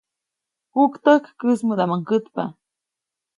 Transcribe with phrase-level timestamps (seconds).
[0.75, 2.43] Juktäjk käjsmädaʼmuŋ kätpa.